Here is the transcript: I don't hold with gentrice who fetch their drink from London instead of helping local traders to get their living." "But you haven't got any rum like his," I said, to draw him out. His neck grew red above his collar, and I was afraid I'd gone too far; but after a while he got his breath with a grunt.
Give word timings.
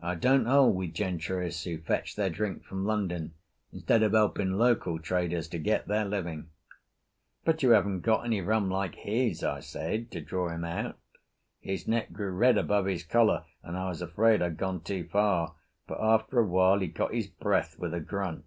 I 0.00 0.14
don't 0.14 0.46
hold 0.46 0.74
with 0.74 0.94
gentrice 0.94 1.64
who 1.64 1.76
fetch 1.76 2.16
their 2.16 2.30
drink 2.30 2.64
from 2.64 2.86
London 2.86 3.34
instead 3.74 4.02
of 4.02 4.12
helping 4.12 4.52
local 4.52 4.98
traders 4.98 5.48
to 5.48 5.58
get 5.58 5.86
their 5.86 6.06
living." 6.06 6.48
"But 7.44 7.62
you 7.62 7.72
haven't 7.72 8.00
got 8.00 8.24
any 8.24 8.40
rum 8.40 8.70
like 8.70 8.94
his," 8.94 9.44
I 9.44 9.60
said, 9.60 10.10
to 10.12 10.22
draw 10.22 10.48
him 10.48 10.64
out. 10.64 10.98
His 11.60 11.86
neck 11.86 12.10
grew 12.12 12.30
red 12.30 12.56
above 12.56 12.86
his 12.86 13.04
collar, 13.04 13.44
and 13.62 13.76
I 13.76 13.90
was 13.90 14.00
afraid 14.00 14.40
I'd 14.40 14.56
gone 14.56 14.80
too 14.80 15.04
far; 15.08 15.56
but 15.86 16.00
after 16.00 16.38
a 16.40 16.46
while 16.46 16.78
he 16.78 16.86
got 16.86 17.12
his 17.12 17.26
breath 17.26 17.78
with 17.78 17.92
a 17.92 18.00
grunt. 18.00 18.46